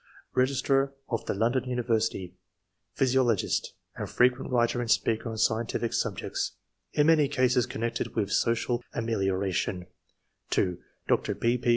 Re 0.33 0.47
gistrar 0.47 0.93
of 1.09 1.25
the 1.27 1.35
London 1.35 1.65
University, 1.65 2.33
physio 2.95 3.23
logist, 3.23 3.67
and 3.95 4.09
frequent 4.09 4.49
writer 4.51 4.81
and 4.81 4.89
speaker 4.89 5.29
on 5.29 5.37
scientific 5.37 5.93
subjects, 5.93 6.53
in 6.93 7.05
many 7.05 7.27
cases 7.27 7.67
connected 7.67 8.15
with 8.15 8.31
social 8.31 8.81
amelioration; 8.95 9.85
(2) 10.49 10.79
Dr. 11.07 11.35
P. 11.35 11.59
P. 11.59 11.69